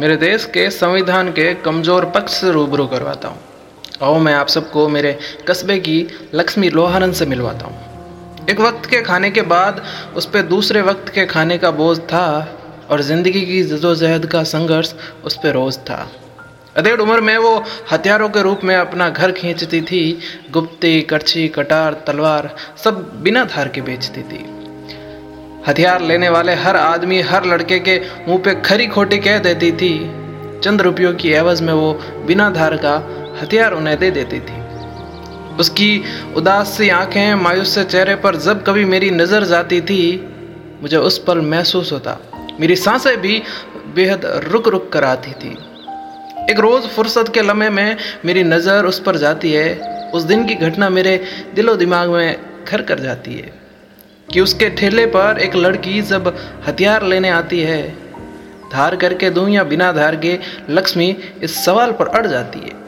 [0.00, 3.38] मेरे देश के संविधान के कमज़ोर पक्ष से रूबरू करवाता हूँ।
[4.02, 5.96] आओ, मैं आप सबको मेरे कस्बे की
[6.34, 9.82] लक्ष्मी लोहारन से मिलवाता हूँ। एक वक्त के खाने के बाद
[10.16, 12.26] उस पर दूसरे वक्त के खाने का बोझ था
[12.90, 16.08] और ज़िंदगी की जदोजहद का संघर्ष उस पर रोज़ था।
[16.76, 17.54] अधेड़ उम्र में वो
[17.92, 20.18] हथियारों के रूप में अपना घर खींचती थी,
[20.50, 22.54] गुप्ती, कड़छी, कटार, तलवार
[22.84, 24.44] सब बिना धार के बेचती थी।
[25.68, 27.98] हथियार लेने वाले हर आदमी हर लड़के के
[28.28, 29.92] मुँह पे खरी खोटी कह देती थी।
[30.64, 31.92] चंद रुपयों की एवज में वो
[32.26, 32.94] बिना धार का
[33.42, 34.58] हथियार उन्हें दे देती थी।
[35.56, 36.02] उसकी
[36.36, 40.02] उदास सी आँखें मायूस से चेहरे पर जब कभी मेरी नज़र जाती थी,
[40.82, 42.18] मुझे उस पल महसूस होता।
[42.60, 43.42] मेरी साँसें भी
[43.94, 45.56] बेहद रुक रुक कर आती थी।
[46.50, 49.74] एक रोज़ फुर्सत के लम्हे में मेरी नज़र उस पर जाती है।
[50.14, 51.20] उस दिन की घटना मेरे
[51.54, 53.52] दिलो दिमाग में घर कर जाती है।
[54.32, 56.34] कि उसके ठेले पर एक लड़की जब
[56.68, 57.82] हथियार लेने आती है,
[58.72, 60.38] धार करके दूँ या बिना धार के,
[60.70, 62.78] लक्ष्मी इस सवाल पर अड़ जाती है।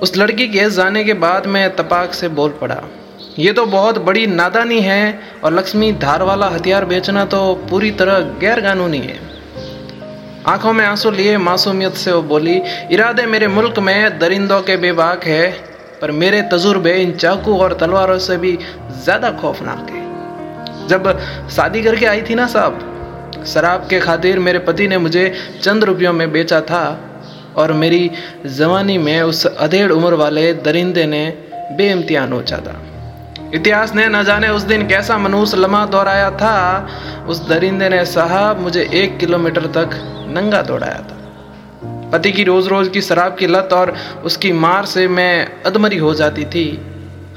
[0.00, 2.82] उस लड़की के जाने के बाद मैं तपाक से बोल पड़ा,
[3.38, 8.18] ये तो बहुत बड़ी नादानी है और लक्ष्मी धार वाला हथियार बेचना तो पूरी तरह
[8.40, 9.18] गैर कानूनी है।
[10.46, 12.60] आँखों में आँसू लिए मासूमियत से वो बोली,
[12.92, 15.50] इरादे मेरे मुल्क में दरिंदों के बेबाक है
[16.00, 18.58] पर मेरे तजुर्बे इन चाकू और तलवारों से भी
[19.04, 21.18] ज़्यादा खौफनाक है। जब
[21.50, 22.86] शादी करके आई थी ना साहब,
[23.46, 26.84] शराब के खातिर मेरे पति ने मुझे चंद रुपयों में बेचा था
[27.56, 28.10] और मेरी
[28.48, 31.26] जवानी में उस अधेड़ उम्र वाले दरिंदे ने
[31.72, 32.80] बेइम्तियान नोचा था
[33.54, 36.56] इतिहास ने न जाने उस दिन कैसा मनूस लम्हा दोहराया था।
[37.28, 39.90] उस दरिंदे ने साहब मुझे एक किलोमीटर तक
[40.28, 41.16] नंगा दौड़ाया था।
[42.12, 43.94] पति की रोज रोज की शराब की लत और
[44.24, 46.66] उसकी मार से मैं अधमरी हो जाती थी।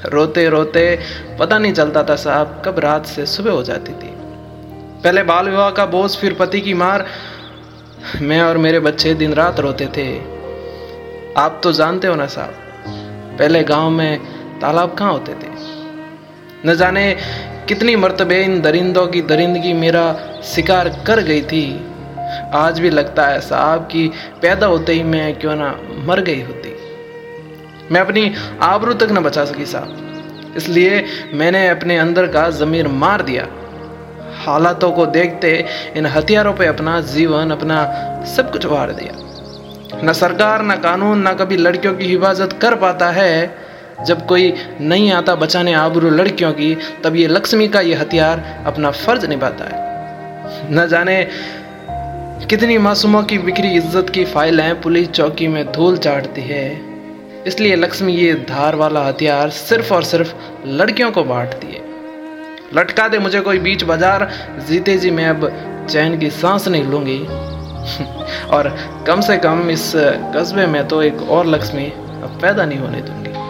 [0.05, 0.99] रोते रोते
[1.39, 4.11] पता नहीं चलता था साहब कब रात से सुबह हो जाती थी।
[5.03, 7.05] पहले बाल विवाह का बोझ, फिर पति की मार।
[8.21, 10.07] मैं और मेरे बच्चे दिन रात रोते थे।
[11.37, 12.53] आप तो जानते हो ना साहब,
[13.39, 14.19] पहले गाँव में
[14.59, 15.51] तालाब कहाँ होते थे?
[16.65, 17.15] न जाने
[17.67, 20.05] कितनी मरतबे इन दरिंदों की दरिंदगी मेरा
[20.43, 21.65] शिकार कर गई थी।
[22.53, 24.11] आज भी लगता है साहब कि
[24.41, 26.75] पैदा होते ही मैं क्यों ना मर गई होती।
[27.91, 33.21] मैं अपनी आबरू तक न बचा सकी साहब। इसलिए मैंने अपने अंदर का ज़मीर मार
[33.21, 33.47] दिया।
[34.45, 37.85] हालातों को देखते इन हथियारों पे अपना जीवन, अपना
[38.35, 39.13] सब कुछ वार दिया।
[40.03, 43.63] न सरकार, न कानून, न कभी लड़कियों की हिफाजत कर पाता है।
[44.05, 48.91] जब कोई नहीं आता बचाने आबरू लड़कियों की, तब ये लक्ष्मी का ये हथियार अपना
[48.91, 51.27] फ़र्ज़ निभाता है। न जाने
[52.49, 56.65] कितनी मासूमों की बिखरी इज़्ज़त की फाइलें पुलिस चौकी में धूल चाटती है।
[57.47, 60.33] इसलिए लक्ष्मी ये धार वाला हथियार सिर्फ़ और सिर्फ़
[60.65, 61.81] लड़कियों को बांटती है।
[62.75, 64.29] लटका दे मुझे कोई बीच बाज़ार,
[64.67, 65.47] जीते जी मैं अब
[65.89, 67.19] चैन की सांस नहीं लूँगी।
[68.55, 68.75] और
[69.07, 69.91] कम से कम इस
[70.35, 73.42] कस्बे में तो एक और लक्ष्मी अब पैदा नहीं होने दूँगी।